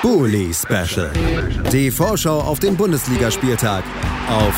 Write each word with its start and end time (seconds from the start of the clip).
Bully 0.00 0.54
Special. 0.54 1.12
Die 1.72 1.90
Vorschau 1.90 2.40
auf 2.40 2.60
den 2.60 2.76
Bundesligaspieltag 2.76 3.82
auf 4.28 4.54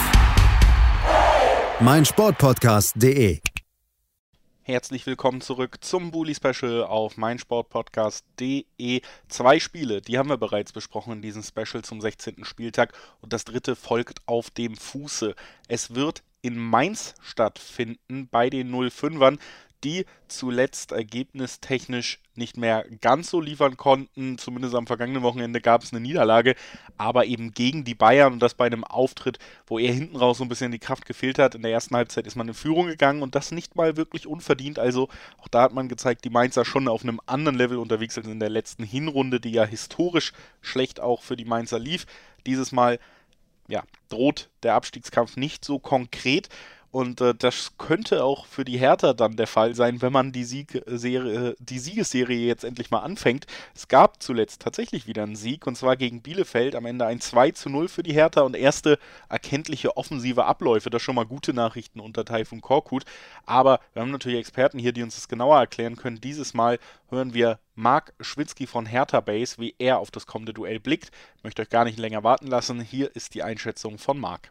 meinsportpodcast.de. 1.81 3.41
Herzlich 4.61 5.07
willkommen 5.07 5.41
zurück 5.41 5.79
zum 5.81 6.11
Bully 6.11 6.35
Special 6.35 6.85
auf 6.85 7.17
meinsportpodcast.de. 7.17 9.01
Zwei 9.29 9.59
Spiele, 9.61 10.03
die 10.03 10.19
haben 10.19 10.29
wir 10.29 10.37
bereits 10.37 10.73
besprochen 10.73 11.15
in 11.15 11.23
diesem 11.23 11.43
Special 11.43 11.83
zum 11.83 12.03
16. 12.03 12.45
Spieltag 12.45 12.93
und 13.23 13.33
das 13.33 13.47
dritte 13.47 13.77
folgt 13.77 14.19
auf 14.27 14.51
dem 14.51 14.77
Fuße. 14.77 15.35
Es 15.69 15.95
wird 15.95 16.23
in 16.43 16.59
Mainz 16.59 17.15
stattfinden 17.23 18.29
bei 18.31 18.51
den 18.51 18.71
05ern 18.75 19.39
die 19.85 20.07
zuletzt 20.29 20.93
ergebnistechnisch 20.93 22.21
nicht 22.35 22.57
mehr 22.57 22.85
ganz 23.01 23.31
so 23.31 23.41
liefern 23.41 23.77
konnten. 23.77 24.39
Zumindest 24.39 24.75
am 24.75 24.87
vergangenen 24.87 25.23
Wochenende 25.23 25.61
gab 25.61 25.83
es 25.83 25.93
eine 25.93 26.01
Niederlage, 26.01 26.55
aber 26.97 27.27
eben 27.27 27.53
gegen 27.53 27.85
die 27.85 27.95
Bayern 27.95 28.33
und 28.33 28.41
das 28.41 28.55
bei 28.55 28.67
einem 28.67 28.85
Auftritt, 28.85 29.39
wo 29.67 29.79
er 29.79 29.93
hinten 29.93 30.17
raus 30.17 30.39
so 30.39 30.45
ein 30.45 30.49
bisschen 30.49 30.73
die 30.73 30.79
Kraft 30.79 31.07
gefehlt 31.07 31.39
hat. 31.39 31.55
In 31.55 31.63
der 31.63 31.73
ersten 31.73 31.97
Halbzeit 31.97 32.27
ist 32.27 32.37
man 32.37 32.49
in 32.49 32.55
Führung 32.55 32.87
gegangen 32.87 33.23
und 33.23 33.35
das 33.35 33.53
nicht 33.53 33.77
mal 33.77 33.97
wirklich 33.97 34.27
unverdient. 34.27 34.79
Also 34.79 35.09
auch 35.39 35.49
da 35.49 35.63
hat 35.63 35.73
man 35.73 35.89
gezeigt, 35.89 36.25
die 36.25 36.31
Mainzer 36.31 36.65
schon 36.65 36.89
auf 36.89 37.03
einem 37.03 37.21
anderen 37.27 37.57
Level 37.57 37.79
unterwegs 37.79 38.17
als 38.17 38.27
in 38.27 38.41
der 38.41 38.51
letzten 38.51 38.85
Hinrunde, 38.85 39.41
die 39.41 39.53
ja 39.53 39.65
historisch 39.65 40.33
schlecht 40.61 41.01
auch 41.01 41.23
für 41.23 41.37
die 41.37 41.45
Mainzer 41.45 41.79
lief. 41.79 42.07
Dieses 42.47 42.73
Mal 42.73 42.99
ja, 43.71 43.85
droht 44.09 44.51
der 44.63 44.75
Abstiegskampf 44.75 45.37
nicht 45.37 45.65
so 45.65 45.79
konkret. 45.79 46.49
Und 46.93 47.21
äh, 47.21 47.35
das 47.37 47.79
könnte 47.79 48.25
auch 48.25 48.47
für 48.47 48.65
die 48.65 48.79
Hertha 48.79 49.13
dann 49.13 49.37
der 49.37 49.47
Fall 49.47 49.77
sein, 49.77 50.03
wenn 50.03 50.13
man 50.13 50.33
die, 50.33 50.43
Siegserie, 50.43 51.55
die 51.61 51.79
Siegesserie 51.79 52.47
jetzt 52.47 52.65
endlich 52.65 52.91
mal 52.91 53.01
anfängt. 53.01 53.47
Es 53.77 53.87
gab 53.87 54.21
zuletzt 54.21 54.63
tatsächlich 54.63 55.07
wieder 55.07 55.23
einen 55.23 55.37
Sieg 55.37 55.69
und 55.69 55.77
zwar 55.77 55.97
gegen 55.97 56.21
Bielefeld. 56.21 56.75
Am 56.75 56.87
Ende 56.87 57.07
ein 57.07 57.21
2 57.21 57.53
zu 57.53 57.71
0 57.71 57.87
für 57.87 58.03
die 58.03 58.13
Hertha 58.13 58.41
und 58.41 58.57
erste 58.57 58.99
erkenntliche 59.29 59.97
offensive 59.97 60.47
Abläufe. 60.47 60.91
Das 60.91 61.01
schon 61.01 61.15
mal 61.15 61.27
gute 61.27 61.55
Nachrichten 61.55 62.01
unter 62.01 62.25
Taifun 62.25 62.61
Korkut. 62.61 63.05
Aber 63.47 63.79
wir 63.93 64.03
haben 64.03 64.11
natürlich 64.11 64.41
Experten 64.41 64.81
hier, 64.81 64.93
die 64.93 65.05
uns 65.05 65.15
das 65.15 65.29
genauer 65.29 65.59
erklären 65.61 65.95
können. 65.95 66.21
Dieses 66.21 66.55
Mal 66.55 66.81
hören 67.09 67.35
wir 67.35 67.61
Marc 67.77 68.15
Schwitzky 68.21 68.67
von 68.67 68.85
Hertha 68.85 69.21
Base, 69.21 69.59
wie 69.59 69.77
er 69.79 70.01
auf 70.01 70.11
das 70.11 70.27
kommende 70.27 70.53
Duell 70.53 70.81
blickt. 70.81 71.13
Ich 71.37 71.45
möchte 71.45 71.63
euch 71.63 71.71
gar 71.71 71.85
nicht 71.85 72.01
länger 72.01 72.25
warten 72.25 72.49
lassen. 72.49 72.81
Hier 72.81 73.15
ist 73.15 73.35
die 73.35 73.45
Einschätzung 73.45 73.99
von 73.99 74.19
Marc. 74.19 74.51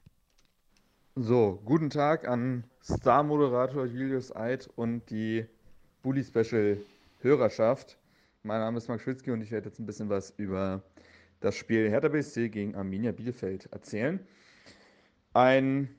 So, 1.22 1.60
guten 1.66 1.90
Tag 1.90 2.30
an 2.30 2.64
Star-Moderator 2.82 3.86
Julius 3.86 4.34
Eid 4.34 4.70
und 4.78 5.10
die 5.10 5.46
Bully 6.02 6.24
Special 6.24 6.78
Hörerschaft. 7.20 7.98
Mein 8.44 8.62
Name 8.62 8.78
ist 8.78 8.88
Marc 8.88 9.02
Schwitzky 9.02 9.32
und 9.32 9.42
ich 9.42 9.52
werde 9.52 9.68
jetzt 9.68 9.80
ein 9.80 9.86
bisschen 9.86 10.08
was 10.08 10.34
über 10.38 10.82
das 11.42 11.58
Spiel 11.58 11.90
Hertha 11.90 12.08
BSC 12.08 12.48
gegen 12.48 12.74
Arminia 12.74 13.12
Bielefeld 13.12 13.66
erzählen. 13.74 14.26
Ein, 15.34 15.90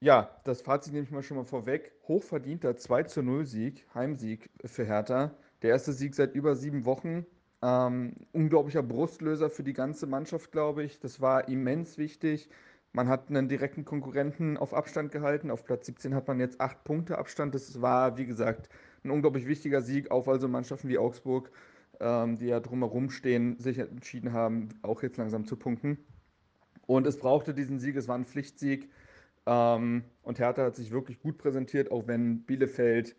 ja, 0.00 0.40
das 0.44 0.62
Fazit 0.62 0.94
nehme 0.94 1.04
ich 1.04 1.10
mal 1.10 1.22
schon 1.22 1.36
mal 1.36 1.44
vorweg. 1.44 1.92
Hochverdienter 2.08 2.78
2 2.78 3.02
zu 3.02 3.22
0 3.22 3.44
Sieg, 3.44 3.86
Heimsieg 3.94 4.48
für 4.64 4.86
Hertha. 4.86 5.34
Der 5.60 5.68
erste 5.68 5.92
Sieg 5.92 6.14
seit 6.14 6.34
über 6.34 6.56
sieben 6.56 6.86
Wochen. 6.86 7.26
Ähm, 7.60 8.14
unglaublicher 8.32 8.82
Brustlöser 8.82 9.50
für 9.50 9.62
die 9.62 9.74
ganze 9.74 10.06
Mannschaft, 10.06 10.52
glaube 10.52 10.84
ich. 10.84 11.00
Das 11.00 11.20
war 11.20 11.48
immens 11.48 11.98
wichtig. 11.98 12.48
Man 12.92 13.08
hat 13.08 13.30
einen 13.30 13.48
direkten 13.48 13.84
Konkurrenten 13.84 14.58
auf 14.58 14.74
Abstand 14.74 15.12
gehalten. 15.12 15.50
Auf 15.50 15.64
Platz 15.64 15.86
17 15.86 16.14
hat 16.14 16.28
man 16.28 16.40
jetzt 16.40 16.60
acht 16.60 16.84
Punkte 16.84 17.16
Abstand. 17.18 17.54
Das 17.54 17.80
war, 17.80 18.18
wie 18.18 18.26
gesagt, 18.26 18.68
ein 19.02 19.10
unglaublich 19.10 19.46
wichtiger 19.46 19.80
Sieg, 19.80 20.10
auch 20.10 20.26
weil 20.26 20.40
so 20.40 20.48
Mannschaften 20.48 20.88
wie 20.88 20.98
Augsburg, 20.98 21.50
ähm, 22.00 22.36
die 22.36 22.46
ja 22.46 22.60
drumherum 22.60 23.10
stehen, 23.10 23.58
sich 23.58 23.78
entschieden 23.78 24.32
haben, 24.32 24.68
auch 24.82 25.02
jetzt 25.02 25.16
langsam 25.16 25.46
zu 25.46 25.56
punkten. 25.56 25.98
Und 26.86 27.06
es 27.06 27.16
brauchte 27.16 27.54
diesen 27.54 27.78
Sieg, 27.78 27.96
es 27.96 28.08
war 28.08 28.16
ein 28.16 28.26
Pflichtsieg. 28.26 28.90
Ähm, 29.46 30.04
und 30.22 30.38
Hertha 30.38 30.64
hat 30.64 30.76
sich 30.76 30.90
wirklich 30.90 31.20
gut 31.20 31.38
präsentiert, 31.38 31.90
auch 31.90 32.06
wenn 32.06 32.42
Bielefeld 32.44 33.16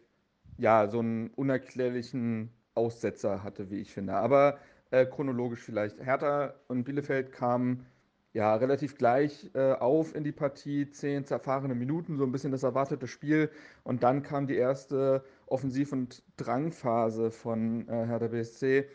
ja 0.58 0.88
so 0.88 1.00
einen 1.00 1.30
unerklärlichen 1.32 2.52
Aussetzer 2.76 3.44
hatte, 3.44 3.72
wie 3.72 3.80
ich 3.80 3.92
finde. 3.92 4.14
Aber 4.14 4.60
äh, 4.92 5.08
chronologisch 5.08 5.62
vielleicht. 5.62 6.00
Hertha 6.00 6.54
und 6.68 6.84
Bielefeld 6.84 7.32
kamen 7.32 7.88
ja, 8.34 8.56
relativ 8.56 8.98
gleich 8.98 9.52
äh, 9.54 9.74
auf 9.74 10.16
in 10.16 10.24
die 10.24 10.32
Partie, 10.32 10.90
zehn 10.90 11.24
zerfahrene 11.24 11.76
Minuten, 11.76 12.18
so 12.18 12.24
ein 12.24 12.32
bisschen 12.32 12.52
das 12.52 12.64
erwartete 12.64 13.08
Spiel. 13.08 13.52
Und 13.84 14.02
dann 14.04 14.24
kam 14.24 14.48
die 14.48 14.56
erste 14.56 15.24
Offensiv- 15.46 15.94
und 15.94 16.24
Drangphase 16.38 17.30
von 17.30 17.88
äh, 17.88 18.08
Hertha 18.08 18.28
BSC, 18.28 18.90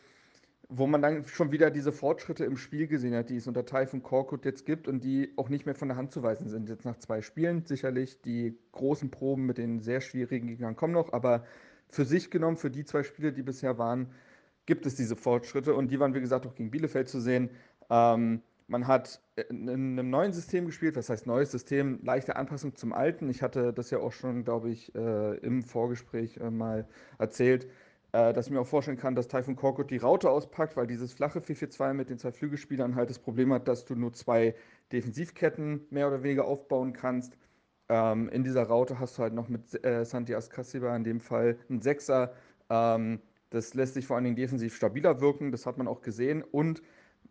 wo 0.69 0.89
man 0.89 1.01
dann 1.01 1.25
schon 1.25 1.53
wieder 1.53 1.71
diese 1.71 1.93
Fortschritte 1.93 2.45
im 2.45 2.57
Spiel 2.57 2.89
gesehen 2.89 3.15
hat, 3.15 3.31
die 3.31 3.37
es 3.37 3.47
unter 3.47 3.65
Taifun 3.65 4.03
Korkut 4.03 4.45
jetzt 4.45 4.67
gibt 4.67 4.89
und 4.89 5.05
die 5.05 5.33
auch 5.37 5.49
nicht 5.49 5.67
mehr 5.67 5.77
von 5.77 5.89
der 5.89 5.97
Hand 5.97 6.11
zu 6.11 6.23
weisen 6.25 6.49
sind. 6.49 6.69
Jetzt 6.69 6.85
nach 6.85 6.99
zwei 6.99 7.23
Spielen 7.23 7.65
sicherlich, 7.65 8.21
die 8.21 8.59
großen 8.73 9.11
Proben 9.11 9.47
mit 9.47 9.57
den 9.57 9.81
sehr 9.81 10.01
schwierigen 10.01 10.49
Gegnern 10.49 10.75
kommen 10.75 10.93
noch, 10.93 11.13
aber 11.13 11.45
für 11.89 12.05
sich 12.05 12.31
genommen, 12.31 12.57
für 12.57 12.71
die 12.71 12.85
zwei 12.85 13.05
Spiele, 13.05 13.33
die 13.33 13.43
bisher 13.43 13.79
waren, 13.79 14.09
gibt 14.67 14.85
es 14.85 14.97
diese 14.97 15.17
Fortschritte 15.17 15.75
und 15.75 15.91
die 15.91 16.01
waren, 16.01 16.13
wie 16.13 16.21
gesagt, 16.21 16.45
auch 16.45 16.55
gegen 16.55 16.71
Bielefeld 16.71 17.09
zu 17.09 17.21
sehen. 17.21 17.51
Ähm, 17.89 18.43
man 18.67 18.87
hat 18.87 19.23
in 19.49 19.69
einem 19.69 20.11
neuen 20.11 20.33
System 20.33 20.67
gespielt, 20.67 20.97
was 20.97 21.09
heißt 21.09 21.27
neues 21.27 21.51
System, 21.51 22.01
leichte 22.03 22.37
Anpassung 22.37 22.75
zum 22.75 22.93
alten. 22.93 23.29
Ich 23.31 23.43
hatte 23.43 23.73
das 23.73 23.91
ja 23.91 23.99
auch 23.99 24.13
schon, 24.13 24.45
glaube 24.45 24.71
ich, 24.71 24.95
äh, 24.95 25.37
im 25.39 25.63
Vorgespräch 25.63 26.39
äh, 26.39 26.51
mal 26.51 26.87
erzählt, 27.19 27.67
äh, 28.13 28.33
dass 28.33 28.47
ich 28.47 28.53
mir 28.53 28.61
auch 28.61 28.67
vorstellen 28.67 28.97
kann, 28.97 29.15
dass 29.15 29.29
Typhoon 29.29 29.57
Korkut 29.57 29.91
die 29.91 29.99
Raute 29.99 30.31
auspackt, 30.31 30.77
weil 30.77 30.87
dieses 30.87 31.13
flache 31.13 31.41
4-4-2 31.41 31.93
mit 31.95 32.11
den 32.11 32.19
zwei 32.19 32.33
Flügelspielern 32.33 32.95
halt 32.95 33.11
das 33.11 33.19
Problem 33.19 33.53
hat, 33.53 33.69
dass 33.69 33.85
du 33.85 33.95
nur 33.95 34.13
zwei 34.13 34.55
Defensivketten 34.93 35.87
mehr 35.91 36.09
oder 36.09 36.23
weniger 36.23 36.47
aufbauen 36.47 36.93
kannst. 36.93 37.37
Ähm, 37.89 38.29
in 38.31 38.45
dieser 38.45 38.65
Raute 38.65 38.99
hast 38.99 39.19
du 39.19 39.23
halt 39.23 39.35
noch 39.35 39.49
mit 39.49 39.85
äh, 39.85 40.05
Santi 40.05 40.35
Ascasiba 40.35 40.95
in 40.97 41.05
dem 41.05 41.21
Fall 41.21 41.59
einen 41.69 41.81
Sechser. 41.83 42.35
Ähm, 42.71 43.21
das 43.51 43.75
lässt 43.75 43.95
sich 43.95 44.07
vor 44.07 44.17
allen 44.17 44.25
Dingen 44.25 44.37
defensiv 44.37 44.75
stabiler 44.77 45.21
wirken, 45.21 45.53
das 45.53 45.65
hat 45.67 45.79
man 45.79 45.89
auch 45.89 46.03
gesehen. 46.03 46.43
Und 46.43 46.83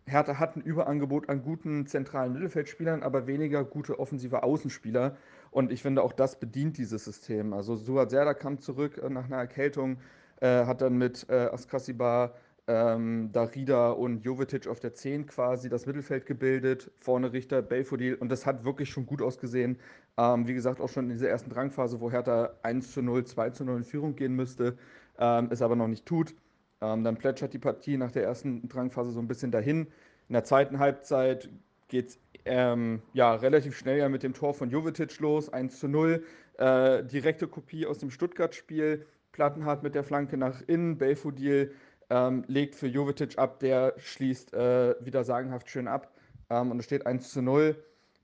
Hertha 0.07 0.39
hat 0.39 0.55
ein 0.55 0.61
Überangebot 0.61 1.27
an 1.29 1.43
guten 1.43 1.85
zentralen 1.85 2.31
Mittelfeldspielern, 2.31 3.03
aber 3.03 3.27
weniger 3.27 3.65
gute 3.65 3.99
offensive 3.99 4.41
Außenspieler. 4.41 5.17
Und 5.51 5.71
ich 5.71 5.81
finde, 5.81 6.01
auch 6.01 6.13
das 6.13 6.39
bedient 6.39 6.77
dieses 6.77 7.03
System. 7.03 7.53
Also 7.53 7.75
Suat 7.75 8.09
Serdar 8.09 8.33
kam 8.33 8.59
zurück 8.59 8.97
äh, 8.97 9.09
nach 9.09 9.25
einer 9.25 9.37
Erkältung, 9.37 9.97
äh, 10.39 10.65
hat 10.65 10.81
dann 10.81 10.97
mit 10.97 11.25
äh, 11.29 11.49
Askasiba, 11.51 12.33
ähm, 12.67 13.31
Darida 13.33 13.91
und 13.91 14.23
Jovetic 14.23 14.67
auf 14.67 14.79
der 14.79 14.93
10 14.93 15.25
quasi 15.25 15.69
das 15.69 15.85
Mittelfeld 15.85 16.25
gebildet. 16.25 16.89
Vorne 16.99 17.33
Richter, 17.33 17.61
Belfodil. 17.61 18.15
Und 18.15 18.29
das 18.29 18.45
hat 18.45 18.63
wirklich 18.63 18.89
schon 18.89 19.05
gut 19.05 19.21
ausgesehen. 19.21 19.77
Ähm, 20.17 20.47
wie 20.47 20.53
gesagt, 20.53 20.79
auch 20.79 20.89
schon 20.89 21.05
in 21.05 21.11
dieser 21.11 21.29
ersten 21.29 21.49
Drangphase, 21.49 21.99
wo 21.99 22.11
Hertha 22.11 22.51
1 22.63 22.93
zu 22.93 23.01
0, 23.01 23.25
2 23.25 23.49
zu 23.51 23.65
0 23.65 23.77
in 23.77 23.83
Führung 23.83 24.15
gehen 24.15 24.35
müsste, 24.35 24.77
ähm, 25.19 25.47
es 25.51 25.61
aber 25.61 25.75
noch 25.75 25.87
nicht 25.87 26.05
tut. 26.05 26.33
Ähm, 26.81 27.03
dann 27.03 27.17
plätschert 27.17 27.53
die 27.53 27.59
Partie 27.59 27.97
nach 27.97 28.11
der 28.11 28.23
ersten 28.23 28.67
Drangphase 28.69 29.11
so 29.11 29.19
ein 29.19 29.27
bisschen 29.27 29.51
dahin. 29.51 29.87
In 30.29 30.33
der 30.33 30.43
zweiten 30.43 30.79
Halbzeit 30.79 31.49
geht 31.87 32.09
es 32.09 32.19
ähm, 32.45 33.01
ja, 33.13 33.33
relativ 33.35 33.77
schnell 33.77 33.97
ja 33.97 34.09
mit 34.09 34.23
dem 34.23 34.33
Tor 34.33 34.53
von 34.53 34.69
Jovetic 34.69 35.19
los, 35.19 35.49
1 35.49 35.79
zu 35.79 35.87
0. 35.87 36.23
Äh, 36.57 37.03
direkte 37.03 37.47
Kopie 37.47 37.85
aus 37.85 37.97
dem 37.99 38.11
Stuttgart-Spiel. 38.11 39.05
Plattenhardt 39.31 39.83
mit 39.83 39.95
der 39.95 40.03
Flanke 40.03 40.37
nach 40.37 40.61
innen. 40.67 40.97
Belfodil 40.97 41.73
ähm, 42.09 42.43
legt 42.47 42.75
für 42.75 42.87
Jovetic 42.87 43.37
ab, 43.37 43.59
der 43.59 43.93
schließt 43.97 44.53
äh, 44.53 44.95
wieder 45.01 45.23
sagenhaft 45.23 45.69
schön 45.69 45.87
ab. 45.87 46.11
Ähm, 46.49 46.71
und 46.71 46.79
es 46.79 46.85
steht 46.85 47.05
1 47.05 47.31
zu 47.31 47.41
0. 47.41 47.75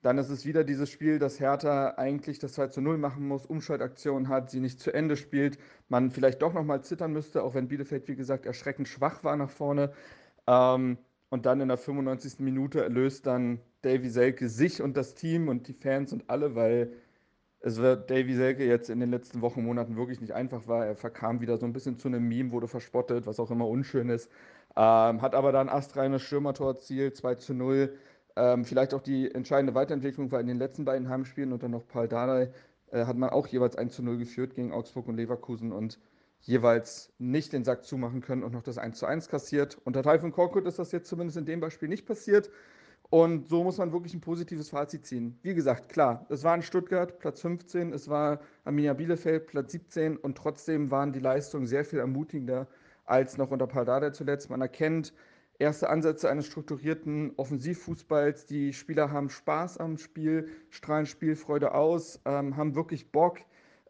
Dann 0.04 0.18
ist 0.18 0.30
es 0.30 0.46
wieder 0.46 0.66
dieses 0.66 0.90
Spiel, 0.90 1.18
dass 1.18 1.40
Hertha 1.40 1.96
eigentlich 1.98 2.38
das 2.38 2.54
2 2.54 2.68
zu 2.68 2.82
0 2.82 2.98
machen 2.98 3.26
muss, 3.26 3.46
Umschaltaktion 3.46 4.28
hat, 4.28 4.52
sie 4.52 4.60
nicht 4.60 4.82
zu 4.82 4.94
Ende 4.94 5.16
spielt, 5.16 5.58
man 5.88 6.12
vielleicht 6.12 6.42
doch 6.42 6.54
nochmal 6.54 6.84
zittern 6.84 7.14
müsste, 7.14 7.42
auch 7.42 7.56
wenn 7.56 7.70
Bielefeld, 7.70 8.08
wie 8.10 8.16
gesagt, 8.16 8.46
erschreckend 8.46 8.90
schwach 8.90 9.24
war 9.24 9.38
nach 9.38 9.50
vorne. 9.50 9.94
Ähm, 10.46 10.98
und 11.30 11.46
dann 11.46 11.62
in 11.62 11.70
der 11.70 11.78
95. 11.78 12.40
Minute 12.40 12.84
erlöst 12.84 13.26
dann 13.26 13.60
Davy 13.82 14.10
Selke 14.10 14.50
sich 14.50 14.82
und 14.82 14.98
das 14.98 15.16
Team 15.16 15.48
und 15.48 15.68
die 15.70 15.74
Fans 15.74 16.12
und 16.12 16.30
alle, 16.30 16.54
weil 16.54 16.94
es 17.62 17.78
wird 17.78 18.12
Davy 18.12 18.36
Selke 18.36 18.66
jetzt 18.66 18.90
in 18.90 19.00
den 19.00 19.10
letzten 19.10 19.42
Wochen, 19.42 19.64
Monaten 19.64 19.96
wirklich 19.96 20.20
nicht 20.20 20.34
einfach 20.34 20.68
war. 20.68 20.86
Er 20.86 20.98
verkam 20.98 21.40
wieder 21.40 21.58
so 21.58 21.66
ein 21.66 21.72
bisschen 21.72 21.98
zu 21.98 22.10
einem 22.10 22.28
Meme, 22.28 22.52
wurde 22.52 22.68
verspottet, 22.68 23.26
was 23.26 23.40
auch 23.40 23.52
immer 23.52 23.70
unschön 23.70 24.10
ist. 24.10 24.30
Ähm, 24.76 25.22
hat 25.22 25.34
aber 25.34 25.54
dann 25.54 25.70
astreines 25.70 26.24
Stürmertor 26.24 26.74
erzielt, 26.74 27.16
2 27.16 27.36
zu 27.36 27.54
0. 27.54 27.96
Ähm, 28.36 28.66
vielleicht 28.66 28.94
auch 28.94 29.02
die 29.02 29.34
entscheidende 29.34 29.76
Weiterentwicklung, 29.76 30.32
weil 30.32 30.42
in 30.42 30.48
den 30.48 30.58
letzten 30.58 30.86
beiden 30.86 31.10
Heimspielen 31.10 31.54
und 31.54 31.62
dann 31.62 31.72
noch 31.72 31.88
Paul 31.88 32.08
Dardai 32.08 32.52
äh, 32.92 33.06
hat 33.06 33.18
man 33.18 33.30
auch 33.30 33.48
jeweils 33.48 33.76
1 33.76 33.96
zu 33.96 34.04
0 34.04 34.18
geführt 34.18 34.56
gegen 34.56 34.72
Augsburg 34.72 35.08
und 35.08 35.18
Leverkusen 35.18 35.72
und 35.72 36.00
jeweils 36.42 37.14
nicht 37.20 37.54
den 37.54 37.64
Sack 37.64 37.86
zumachen 37.86 38.22
können 38.22 38.44
und 38.44 38.54
noch 38.54 38.64
das 38.64 38.78
1 38.78 38.98
zu 38.98 39.06
1 39.06 39.30
kassiert. 39.30 39.78
Unter 39.86 40.04
Taifun 40.04 40.32
Korkut 40.32 40.66
ist 40.66 40.80
das 40.80 40.92
jetzt 40.92 41.08
zumindest 41.08 41.38
in 41.38 41.46
dem 41.46 41.60
Beispiel 41.60 41.90
nicht 41.90 42.06
passiert. 42.06 42.50
Und 43.10 43.48
so 43.48 43.64
muss 43.64 43.78
man 43.78 43.94
wirklich 43.94 44.14
ein 44.16 44.22
positives 44.22 44.70
Fazit 44.70 45.06
ziehen. 45.06 45.38
Wie 45.44 45.54
gesagt, 45.54 45.90
klar, 45.90 46.26
es 46.30 46.44
war 46.44 46.56
in 46.56 46.64
Stuttgart 46.64 47.20
Platz 47.20 47.42
15, 47.42 47.94
es 47.94 48.10
war 48.10 48.40
Arminia 48.64 48.94
Bielefeld 48.94 49.48
Platz 49.48 49.72
17 49.72 50.18
und 50.18 50.36
trotzdem 50.38 50.90
waren 50.90 51.14
die 51.14 51.20
Leistungen 51.20 51.68
sehr 51.68 51.86
viel 51.86 52.00
ermutigender 52.00 52.68
als 53.06 53.38
noch 53.38 53.52
unter 53.52 53.68
Paldada 53.68 54.14
zuletzt. 54.14 54.50
Man 54.50 54.62
erkennt, 54.62 55.14
erste 55.60 55.90
Ansätze 55.90 56.30
eines 56.30 56.48
strukturierten 56.48 57.34
Offensivfußballs. 57.38 58.46
Die 58.46 58.74
Spieler 58.74 59.12
haben 59.12 59.30
Spaß 59.30 59.78
am 59.78 59.98
Spiel, 59.98 60.50
strahlen 60.70 61.06
Spielfreude 61.06 61.74
aus, 61.74 62.20
ähm, 62.26 62.58
haben 62.58 62.76
wirklich 62.76 63.12
Bock. 63.12 63.40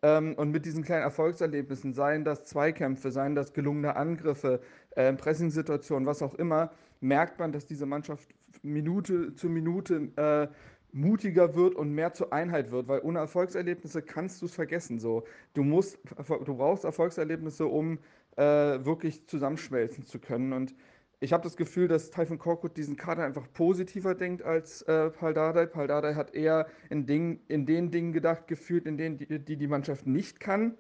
Ähm, 0.02 0.34
und 0.36 0.52
mit 0.52 0.66
diesen 0.66 0.84
kleinen 0.84 1.04
Erfolgserlebnissen, 1.04 1.94
seien 1.94 2.26
das 2.26 2.44
Zweikämpfe, 2.44 3.12
seien 3.12 3.36
das 3.36 3.54
gelungene 3.54 3.96
Angriffe, 3.96 4.62
äh, 4.92 5.14
Pressingsituationen, 5.14 6.06
was 6.06 6.22
auch 6.22 6.36
immer, 6.36 6.72
merkt 7.00 7.40
man, 7.40 7.52
dass 7.52 7.66
diese 7.66 7.86
Mannschaft 7.86 8.30
Minute 8.62 9.34
zu 9.36 9.50
Minute 9.50 10.10
äh, 10.18 10.48
mutiger 10.92 11.56
wird 11.56 11.76
und 11.76 11.92
mehr 11.92 12.14
zur 12.14 12.32
Einheit 12.32 12.72
wird, 12.72 12.88
weil 12.88 13.02
ohne 13.02 13.20
Erfolgserlebnisse 13.20 14.02
kannst 14.02 14.42
du 14.42 14.46
es 14.46 14.54
vergessen. 14.54 15.00
So, 15.00 15.24
du 15.54 15.64
musst, 15.64 15.98
du 16.46 16.56
brauchst 16.56 16.84
Erfolgserlebnisse, 16.84 17.66
um 17.66 17.98
äh, 18.36 18.44
wirklich 18.86 19.26
zusammenschmelzen 19.28 20.06
zu 20.06 20.20
können. 20.20 20.54
Und 20.54 20.76
ich 21.24 21.34
habe 21.34 21.44
das 21.44 21.56
Gefühl, 21.56 21.88
dass 21.88 22.12
Typhon 22.12 22.38
Korkut 22.38 22.76
diesen 22.76 22.98
Kader 22.98 23.24
einfach 23.24 23.48
positiver 23.54 24.14
denkt 24.14 24.44
als 24.44 24.82
äh, 24.84 25.10
Pal 25.10 25.34
Dardai. 25.34 26.16
Hat 26.16 26.36
eher 26.36 26.68
in, 26.90 27.06
Ding, 27.06 27.40
in 27.48 27.66
den 27.66 27.92
Dingen 27.92 28.12
gedacht, 28.12 28.48
gefühlt, 28.48 28.86
in 28.86 28.98
denen 28.98 29.18
die 29.18 29.40
die, 29.40 29.58
die 29.58 29.68
Mannschaft 29.68 30.06
nicht 30.06 30.40
kann. 30.40 30.78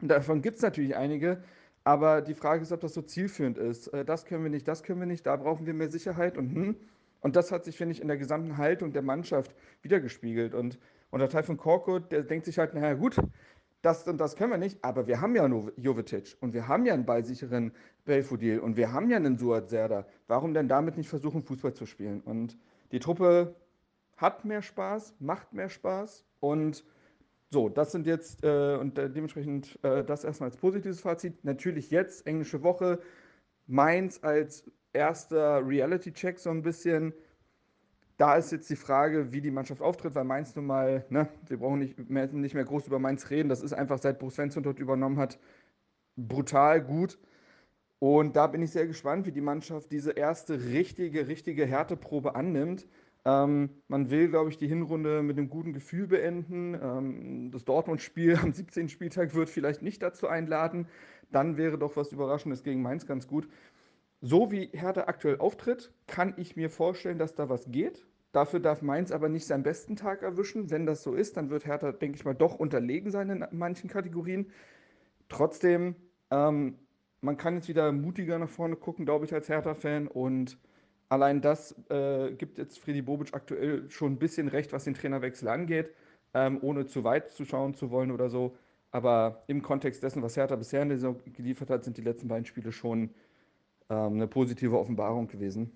Und 0.00 0.08
davon 0.08 0.42
gibt 0.42 0.56
es 0.56 0.62
natürlich 0.62 0.96
einige. 0.96 1.42
Aber 1.84 2.22
die 2.22 2.34
Frage 2.34 2.62
ist, 2.62 2.72
ob 2.72 2.80
das 2.80 2.94
so 2.94 3.02
zielführend 3.02 3.58
ist. 3.58 3.88
Äh, 3.88 4.04
das 4.04 4.24
können 4.24 4.42
wir 4.42 4.50
nicht, 4.50 4.66
das 4.66 4.82
können 4.82 5.00
wir 5.00 5.06
nicht, 5.06 5.26
da 5.26 5.36
brauchen 5.36 5.66
wir 5.66 5.74
mehr 5.74 5.90
Sicherheit 5.90 6.38
und 6.38 6.54
hm, 6.54 6.76
und 7.20 7.36
das 7.36 7.50
hat 7.50 7.64
sich, 7.64 7.76
finde 7.76 7.92
ich, 7.92 8.00
in 8.00 8.08
der 8.08 8.16
gesamten 8.16 8.56
Haltung 8.56 8.92
der 8.92 9.02
Mannschaft 9.02 9.54
wiedergespiegelt. 9.82 10.54
Und, 10.54 10.78
und 11.10 11.20
der 11.20 11.28
Teil 11.28 11.42
von 11.42 11.56
Korkut, 11.56 12.12
der 12.12 12.22
denkt 12.22 12.46
sich 12.46 12.58
halt, 12.58 12.74
naja 12.74 12.94
gut, 12.94 13.16
das 13.82 14.06
und 14.08 14.18
das 14.18 14.36
können 14.36 14.50
wir 14.50 14.58
nicht, 14.58 14.82
aber 14.82 15.06
wir 15.06 15.20
haben 15.20 15.36
ja 15.36 15.46
nur 15.48 15.72
Jovetic 15.76 16.36
und 16.40 16.52
wir 16.52 16.66
haben 16.66 16.84
ja 16.84 16.94
einen 16.94 17.06
ballsicheren 17.06 17.72
Belfodil 18.04 18.58
und 18.58 18.76
wir 18.76 18.92
haben 18.92 19.08
ja 19.08 19.16
einen 19.16 19.38
Suat 19.38 19.70
Serda. 19.70 20.06
Warum 20.26 20.54
denn 20.54 20.68
damit 20.68 20.96
nicht 20.96 21.08
versuchen, 21.08 21.42
Fußball 21.42 21.74
zu 21.74 21.86
spielen? 21.86 22.20
Und 22.20 22.58
die 22.90 22.98
Truppe 22.98 23.54
hat 24.16 24.44
mehr 24.44 24.62
Spaß, 24.62 25.14
macht 25.20 25.52
mehr 25.52 25.68
Spaß 25.68 26.24
und 26.40 26.84
so, 27.50 27.68
das 27.70 27.92
sind 27.92 28.06
jetzt 28.06 28.44
äh, 28.44 28.76
und 28.76 28.98
äh, 28.98 29.08
dementsprechend 29.08 29.78
äh, 29.82 30.04
das 30.04 30.24
erstmal 30.24 30.50
als 30.50 30.58
positives 30.58 31.00
Fazit. 31.00 31.44
Natürlich 31.44 31.90
jetzt, 31.90 32.26
englische 32.26 32.62
Woche, 32.62 33.00
Mainz 33.66 34.18
als 34.22 34.70
erster 34.92 35.66
Reality-Check 35.66 36.38
so 36.38 36.50
ein 36.50 36.62
bisschen. 36.62 37.14
Da 38.18 38.34
ist 38.34 38.50
jetzt 38.50 38.68
die 38.68 38.76
Frage, 38.76 39.32
wie 39.32 39.40
die 39.40 39.52
Mannschaft 39.52 39.80
auftritt, 39.80 40.16
weil 40.16 40.24
Mainz 40.24 40.54
nun 40.56 40.66
mal, 40.66 41.06
ne, 41.08 41.28
wir 41.46 41.58
brauchen 41.58 41.78
nicht 41.78 42.10
mehr, 42.10 42.26
nicht 42.26 42.54
mehr 42.54 42.64
groß 42.64 42.88
über 42.88 42.98
Mainz 42.98 43.30
reden. 43.30 43.48
Das 43.48 43.62
ist 43.62 43.72
einfach, 43.72 43.98
seit 43.98 44.18
Bruce 44.18 44.34
Svensson 44.34 44.64
dort 44.64 44.80
übernommen 44.80 45.18
hat, 45.18 45.38
brutal 46.16 46.82
gut. 46.82 47.16
Und 48.00 48.34
da 48.34 48.48
bin 48.48 48.60
ich 48.62 48.72
sehr 48.72 48.88
gespannt, 48.88 49.26
wie 49.26 49.32
die 49.32 49.40
Mannschaft 49.40 49.92
diese 49.92 50.12
erste 50.12 50.64
richtige, 50.64 51.28
richtige 51.28 51.64
Härteprobe 51.64 52.34
annimmt. 52.34 52.88
Ähm, 53.24 53.70
man 53.86 54.10
will, 54.10 54.28
glaube 54.28 54.50
ich, 54.50 54.58
die 54.58 54.68
Hinrunde 54.68 55.22
mit 55.22 55.38
einem 55.38 55.48
guten 55.48 55.72
Gefühl 55.72 56.08
beenden. 56.08 56.74
Ähm, 56.74 57.50
das 57.52 57.64
Dortmund-Spiel 57.64 58.36
am 58.42 58.52
17. 58.52 58.88
Spieltag 58.88 59.34
wird 59.34 59.48
vielleicht 59.48 59.82
nicht 59.82 60.02
dazu 60.02 60.26
einladen. 60.26 60.88
Dann 61.30 61.56
wäre 61.56 61.78
doch 61.78 61.96
was 61.96 62.10
Überraschendes 62.10 62.64
gegen 62.64 62.82
Mainz 62.82 63.06
ganz 63.06 63.28
gut 63.28 63.48
so 64.20 64.50
wie 64.50 64.66
Hertha 64.72 65.02
aktuell 65.02 65.38
auftritt, 65.38 65.92
kann 66.06 66.34
ich 66.36 66.56
mir 66.56 66.70
vorstellen, 66.70 67.18
dass 67.18 67.34
da 67.34 67.48
was 67.48 67.70
geht. 67.70 68.06
Dafür 68.32 68.60
darf 68.60 68.82
Mainz 68.82 69.10
aber 69.10 69.28
nicht 69.28 69.46
seinen 69.46 69.62
besten 69.62 69.96
Tag 69.96 70.22
erwischen. 70.22 70.70
Wenn 70.70 70.86
das 70.86 71.02
so 71.02 71.14
ist, 71.14 71.36
dann 71.36 71.50
wird 71.50 71.66
Hertha, 71.66 71.92
denke 71.92 72.16
ich 72.16 72.24
mal, 72.24 72.34
doch 72.34 72.56
unterlegen 72.58 73.10
sein 73.10 73.30
in 73.30 73.46
manchen 73.52 73.88
Kategorien. 73.88 74.50
Trotzdem, 75.28 75.96
ähm, 76.30 76.78
man 77.20 77.36
kann 77.36 77.54
jetzt 77.54 77.68
wieder 77.68 77.90
mutiger 77.92 78.38
nach 78.38 78.48
vorne 78.48 78.76
gucken, 78.76 79.04
glaube 79.04 79.24
ich, 79.24 79.32
als 79.32 79.48
Hertha-Fan. 79.48 80.08
Und 80.08 80.58
allein 81.08 81.40
das 81.40 81.74
äh, 81.88 82.32
gibt 82.32 82.58
jetzt 82.58 82.78
Freddy 82.78 83.02
Bobic 83.02 83.34
aktuell 83.34 83.88
schon 83.90 84.12
ein 84.12 84.18
bisschen 84.18 84.48
recht, 84.48 84.72
was 84.72 84.84
den 84.84 84.94
Trainerwechsel 84.94 85.48
angeht, 85.48 85.90
ähm, 86.34 86.58
ohne 86.60 86.86
zu 86.86 87.04
weit 87.04 87.30
zu 87.30 87.44
schauen 87.44 87.74
zu 87.74 87.90
wollen 87.90 88.10
oder 88.10 88.28
so. 88.28 88.56
Aber 88.90 89.42
im 89.46 89.62
Kontext 89.62 90.02
dessen, 90.02 90.22
was 90.22 90.36
Hertha 90.36 90.56
bisher 90.56 90.82
in 90.82 90.88
der 90.88 90.98
Saison 90.98 91.16
geliefert 91.32 91.70
hat, 91.70 91.84
sind 91.84 91.96
die 91.96 92.02
letzten 92.02 92.28
beiden 92.28 92.46
Spiele 92.46 92.72
schon 92.72 93.10
ähm, 93.90 94.14
eine 94.14 94.26
positive 94.26 94.78
Offenbarung 94.78 95.28
gewesen. 95.28 95.72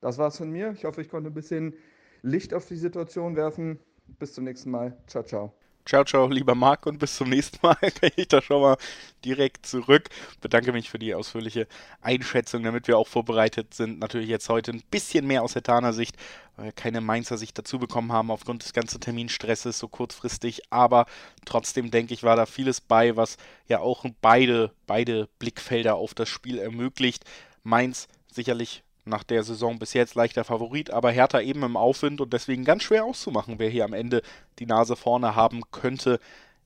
Das 0.00 0.18
war's 0.18 0.38
von 0.38 0.50
mir. 0.50 0.72
Ich 0.72 0.84
hoffe, 0.84 1.00
ich 1.00 1.08
konnte 1.08 1.30
ein 1.30 1.34
bisschen 1.34 1.74
Licht 2.22 2.54
auf 2.54 2.66
die 2.66 2.76
Situation 2.76 3.36
werfen. 3.36 3.78
Bis 4.18 4.34
zum 4.34 4.44
nächsten 4.44 4.70
Mal. 4.70 4.96
Ciao, 5.06 5.22
ciao. 5.22 5.52
Ciao, 5.88 6.04
ciao, 6.04 6.28
lieber 6.28 6.54
Marc, 6.54 6.84
und 6.84 6.98
bis 6.98 7.16
zum 7.16 7.30
nächsten 7.30 7.66
Mal. 7.66 7.74
Kann 7.80 8.10
ich 8.16 8.28
da 8.28 8.42
schon 8.42 8.60
mal 8.60 8.76
direkt 9.24 9.64
zurück. 9.64 10.10
Bedanke 10.42 10.70
mich 10.70 10.90
für 10.90 10.98
die 10.98 11.14
ausführliche 11.14 11.66
Einschätzung, 12.02 12.62
damit 12.62 12.88
wir 12.88 12.98
auch 12.98 13.08
vorbereitet 13.08 13.72
sind. 13.72 13.98
Natürlich 13.98 14.28
jetzt 14.28 14.50
heute 14.50 14.72
ein 14.72 14.82
bisschen 14.90 15.26
mehr 15.26 15.42
aus 15.42 15.54
Hetaner 15.54 15.94
Sicht, 15.94 16.16
weil 16.56 16.66
wir 16.66 16.72
keine 16.72 17.00
Mainzer 17.00 17.38
Sicht 17.38 17.56
dazu 17.56 17.78
bekommen 17.78 18.12
haben 18.12 18.30
aufgrund 18.30 18.64
des 18.64 18.74
ganzen 18.74 19.00
Terminstresses 19.00 19.78
so 19.78 19.88
kurzfristig. 19.88 20.60
Aber 20.68 21.06
trotzdem 21.46 21.90
denke 21.90 22.12
ich, 22.12 22.22
war 22.22 22.36
da 22.36 22.44
vieles 22.44 22.82
bei, 22.82 23.16
was 23.16 23.38
ja 23.66 23.80
auch 23.80 24.04
beide, 24.20 24.72
beide 24.86 25.30
Blickfelder 25.38 25.94
auf 25.94 26.12
das 26.12 26.28
Spiel 26.28 26.58
ermöglicht. 26.58 27.24
Mainz 27.62 28.08
sicherlich 28.32 28.82
nach 29.04 29.24
der 29.24 29.42
Saison 29.42 29.78
bis 29.78 29.94
jetzt 29.94 30.14
leichter 30.14 30.44
Favorit, 30.44 30.90
aber 30.90 31.10
Hertha 31.10 31.40
eben 31.40 31.62
im 31.62 31.76
Aufwind 31.76 32.20
und 32.20 32.32
deswegen 32.32 32.64
ganz 32.64 32.82
schwer 32.82 33.04
auszumachen, 33.04 33.58
wer 33.58 33.70
hier 33.70 33.84
am 33.84 33.94
Ende 33.94 34.22
die 34.58 34.66
Nase 34.66 34.96
vorne 34.96 35.34
haben 35.34 35.62
könnte. 35.70 36.20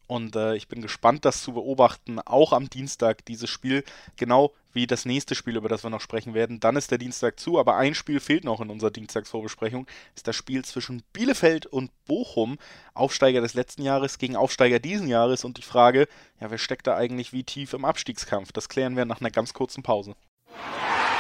Und 0.09 0.37
äh, 0.37 0.57
ich 0.57 0.69
bin 0.69 0.83
gespannt, 0.83 1.25
das 1.25 1.43
zu 1.43 1.55
beobachten, 1.55 2.19
auch 2.19 2.53
am 2.53 2.69
Dienstag 2.69 3.25
dieses 3.25 3.49
Spiel, 3.49 3.83
genau 4.17 4.53
wie 4.75 4.87
das 4.87 5.05
nächste 5.05 5.35
Spiel, 5.35 5.57
über 5.57 5.69
das 5.69 5.85
wir 5.85 5.91
noch 5.91 6.01
sprechen 6.01 6.35
werden. 6.35 6.61
Dann 6.61 6.77
ist 6.77 6.91
der 6.91 6.99
Dienstag 6.99 7.39
zu, 7.39 7.59
aber 7.59 7.77
ein 7.77 7.95
Spiel 7.95 8.21
fehlt 8.21 8.45
noch 8.45 8.61
in 8.61 8.69
unserer 8.69 8.91
Dienstagsvorbesprechung, 8.91 9.87
ist 10.15 10.27
das 10.27 10.37
Spiel 10.37 10.65
zwischen 10.65 11.03
Bielefeld 11.13 11.67
und 11.67 11.91
Bochum, 12.05 12.59
Aufsteiger 12.95 13.41
des 13.41 13.55
letzten 13.55 13.83
Jahres 13.83 14.19
gegen 14.19 14.37
Aufsteiger 14.37 14.81
diesen 14.81 15.09
Jahres 15.09 15.45
und 15.45 15.57
die 15.57 15.63
Frage, 15.63 16.09
ja, 16.41 16.51
wer 16.51 16.59
steckt 16.59 16.87
da 16.87 16.97
eigentlich 16.97 17.33
wie 17.33 17.45
tief 17.45 17.73
im 17.73 17.85
Abstiegskampf? 17.85 18.53
Das 18.53 18.69
klären 18.69 18.97
wir 18.97 19.05
nach 19.05 19.21
einer 19.21 19.31
ganz 19.31 19.55
kurzen 19.55 19.83
Pause. 19.83 20.15